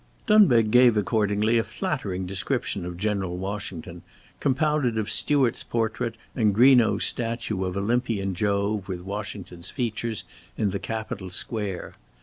Dunbeg 0.25 0.71
gave 0.71 0.97
accordingly 0.97 1.59
a 1.59 1.63
flattering 1.63 2.25
description 2.25 2.87
of 2.87 2.97
General 2.97 3.37
Washington, 3.37 4.01
compounded 4.39 4.97
of 4.97 5.11
Stuart's 5.11 5.63
portrait 5.63 6.15
and 6.35 6.55
Greenough's 6.55 7.05
statue 7.05 7.63
of 7.63 7.77
Olympian 7.77 8.33
Jove 8.33 8.87
with 8.87 9.01
Washington's 9.01 9.69
features, 9.69 10.23
in 10.57 10.71
the 10.71 10.79
Capitol 10.79 11.29
Square. 11.29 11.93